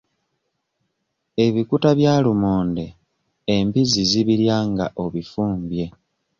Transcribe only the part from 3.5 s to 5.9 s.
embizzi zibirya nga obifumbye.